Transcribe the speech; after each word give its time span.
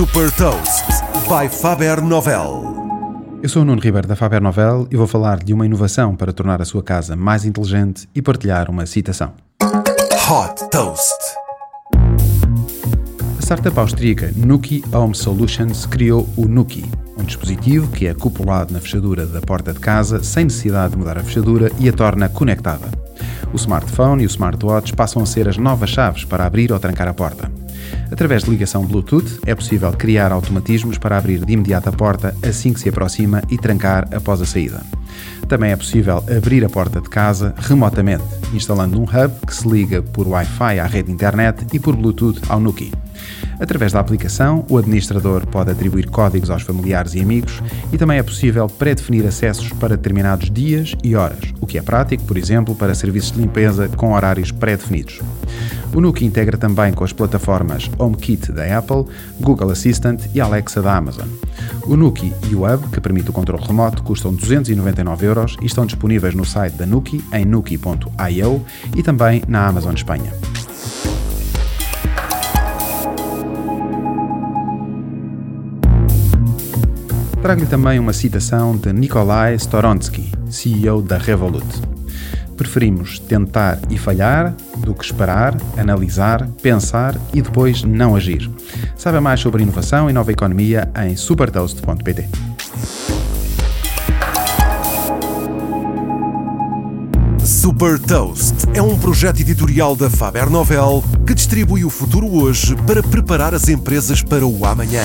Super 0.00 0.32
Toast 0.32 0.86
by 1.28 1.46
Faber 1.54 2.00
Novel. 2.00 2.64
Eu 3.42 3.48
sou 3.50 3.60
o 3.60 3.64
Nuno 3.66 3.82
Ribeiro 3.82 4.08
da 4.08 4.16
Faber 4.16 4.40
Novel 4.40 4.88
e 4.90 4.96
vou 4.96 5.06
falar 5.06 5.44
de 5.44 5.52
uma 5.52 5.66
inovação 5.66 6.16
para 6.16 6.32
tornar 6.32 6.62
a 6.62 6.64
sua 6.64 6.82
casa 6.82 7.14
mais 7.14 7.44
inteligente 7.44 8.08
e 8.14 8.22
partilhar 8.22 8.70
uma 8.70 8.86
citação. 8.86 9.34
Hot 9.62 10.70
Toast. 10.70 11.18
A 13.38 13.42
startup 13.42 13.78
austríaca 13.78 14.32
Nuki 14.34 14.82
Home 14.90 15.14
Solutions 15.14 15.84
criou 15.84 16.26
o 16.34 16.48
Nuki, 16.48 16.82
um 17.18 17.22
dispositivo 17.22 17.92
que 17.92 18.06
é 18.06 18.10
acoplado 18.12 18.72
na 18.72 18.80
fechadura 18.80 19.26
da 19.26 19.42
porta 19.42 19.74
de 19.74 19.80
casa 19.80 20.22
sem 20.22 20.44
necessidade 20.44 20.92
de 20.92 20.98
mudar 20.98 21.18
a 21.18 21.22
fechadura 21.22 21.70
e 21.78 21.90
a 21.90 21.92
torna 21.92 22.26
conectada. 22.30 22.88
O 23.52 23.56
smartphone 23.56 24.22
e 24.22 24.26
o 24.26 24.28
smartwatch 24.28 24.94
passam 24.94 25.22
a 25.22 25.26
ser 25.26 25.48
as 25.48 25.56
novas 25.56 25.90
chaves 25.90 26.24
para 26.24 26.46
abrir 26.46 26.72
ou 26.72 26.78
trancar 26.78 27.08
a 27.08 27.14
porta. 27.14 27.50
Através 28.10 28.44
de 28.44 28.50
ligação 28.50 28.86
Bluetooth, 28.86 29.40
é 29.44 29.54
possível 29.54 29.92
criar 29.92 30.30
automatismos 30.30 30.98
para 30.98 31.18
abrir 31.18 31.44
de 31.44 31.52
imediato 31.52 31.88
a 31.88 31.92
porta 31.92 32.34
assim 32.42 32.72
que 32.72 32.80
se 32.80 32.88
aproxima 32.88 33.42
e 33.50 33.58
trancar 33.58 34.08
após 34.14 34.40
a 34.40 34.46
saída. 34.46 34.82
Também 35.48 35.72
é 35.72 35.76
possível 35.76 36.24
abrir 36.36 36.64
a 36.64 36.68
porta 36.68 37.00
de 37.00 37.08
casa 37.08 37.52
remotamente, 37.58 38.22
instalando 38.54 39.00
um 39.00 39.02
hub 39.02 39.46
que 39.46 39.54
se 39.54 39.68
liga 39.68 40.00
por 40.00 40.28
Wi-Fi 40.28 40.78
à 40.78 40.86
rede 40.86 41.10
internet 41.10 41.66
e 41.72 41.78
por 41.80 41.96
Bluetooth 41.96 42.40
ao 42.48 42.60
Nuki. 42.60 42.92
Através 43.58 43.92
da 43.92 44.00
aplicação, 44.00 44.64
o 44.70 44.78
administrador 44.78 45.46
pode 45.46 45.70
atribuir 45.70 46.08
códigos 46.08 46.50
aos 46.50 46.62
familiares 46.62 47.14
e 47.14 47.20
amigos 47.20 47.60
e 47.92 47.98
também 47.98 48.18
é 48.18 48.22
possível 48.22 48.66
pré-definir 48.68 49.26
acessos 49.26 49.68
para 49.74 49.96
determinados 49.96 50.50
dias 50.50 50.94
e 51.04 51.14
horas, 51.14 51.52
que 51.70 51.78
é 51.78 51.82
prático, 51.82 52.24
por 52.24 52.36
exemplo, 52.36 52.74
para 52.74 52.96
serviços 52.96 53.30
de 53.30 53.40
limpeza 53.40 53.88
com 53.88 54.12
horários 54.12 54.50
pré-definidos. 54.50 55.20
O 55.94 56.00
Nuki 56.00 56.24
integra 56.24 56.58
também 56.58 56.92
com 56.92 57.04
as 57.04 57.12
plataformas 57.12 57.88
HomeKit 57.96 58.50
da 58.50 58.76
Apple, 58.76 59.04
Google 59.40 59.70
Assistant 59.70 60.22
e 60.34 60.40
Alexa 60.40 60.82
da 60.82 60.96
Amazon. 60.96 61.28
O 61.84 61.96
Nuki 61.96 62.34
e 62.50 62.54
o 62.56 62.64
Hub, 62.64 62.88
que 62.88 63.00
permite 63.00 63.30
o 63.30 63.32
controle 63.32 63.64
remoto, 63.64 64.02
custam 64.02 64.34
299 64.34 65.26
euros 65.26 65.56
e 65.62 65.66
estão 65.66 65.86
disponíveis 65.86 66.34
no 66.34 66.44
site 66.44 66.74
da 66.74 66.86
Nuki 66.86 67.24
em 67.32 67.44
nuki.io 67.44 68.64
e 68.96 69.02
também 69.02 69.42
na 69.46 69.68
Amazon 69.68 69.94
Espanha. 69.94 70.32
Trago-lhe 77.42 77.66
também 77.66 77.98
uma 77.98 78.12
citação 78.12 78.76
de 78.76 78.92
Nikolai 78.92 79.54
Storonsky, 79.54 80.30
CEO 80.50 81.00
da 81.00 81.16
Revolut. 81.16 81.64
Preferimos 82.54 83.18
tentar 83.18 83.78
e 83.88 83.96
falhar 83.96 84.54
do 84.76 84.94
que 84.94 85.02
esperar, 85.02 85.56
analisar, 85.78 86.46
pensar 86.62 87.16
e 87.32 87.40
depois 87.40 87.82
não 87.82 88.14
agir. 88.14 88.50
Saiba 88.94 89.22
mais 89.22 89.40
sobre 89.40 89.62
inovação 89.62 90.10
e 90.10 90.12
nova 90.12 90.30
economia 90.30 90.90
em 91.02 91.16
supertoast.pt. 91.16 92.28
Super 97.42 97.98
Toast 97.98 98.54
é 98.74 98.82
um 98.82 98.98
projeto 98.98 99.40
editorial 99.40 99.96
da 99.96 100.10
Faber 100.10 100.50
Novel 100.50 101.02
que 101.26 101.34
distribui 101.34 101.86
o 101.86 101.90
futuro 101.90 102.30
hoje 102.30 102.76
para 102.86 103.02
preparar 103.02 103.54
as 103.54 103.66
empresas 103.68 104.22
para 104.22 104.46
o 104.46 104.66
amanhã. 104.66 105.02